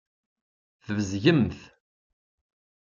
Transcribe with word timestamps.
Tbezgemt. 0.85 1.59